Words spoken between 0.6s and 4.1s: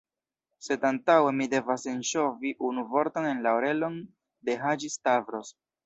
Sed antaŭe, mi devas enŝovi unu vorton en la orelon